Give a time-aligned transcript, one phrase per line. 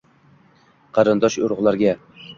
[0.99, 1.95] Qarindosh-urugʼlarga: